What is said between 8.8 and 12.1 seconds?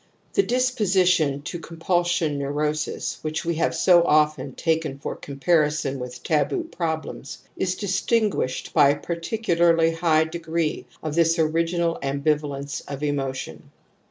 a particularly high degree of this original